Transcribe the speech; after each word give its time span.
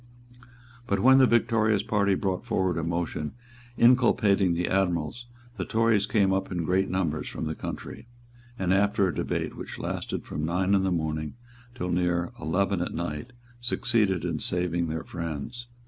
But 0.87 0.99
when 1.01 1.19
the 1.19 1.27
victorious 1.27 1.83
party 1.83 2.15
brought 2.15 2.43
forward 2.43 2.79
a 2.79 2.83
motion 2.83 3.33
inculpating 3.77 4.55
the 4.55 4.67
admirals, 4.67 5.27
the 5.57 5.63
Tories 5.63 6.07
came 6.07 6.33
up 6.33 6.51
in 6.51 6.63
great 6.63 6.89
numbers 6.89 7.27
from 7.27 7.45
the 7.45 7.53
country, 7.53 8.07
and, 8.57 8.73
after 8.73 9.07
a 9.07 9.13
debate 9.13 9.55
which 9.55 9.77
lasted 9.77 10.23
from 10.25 10.43
nine 10.43 10.73
in 10.73 10.81
the 10.83 10.89
morning 10.91 11.35
till 11.75 11.91
near 11.91 12.31
eleven 12.41 12.81
at 12.81 12.95
night, 12.95 13.31
succeeded 13.59 14.25
in 14.25 14.39
saving 14.39 14.87
their 14.87 15.03
friends. 15.03 15.67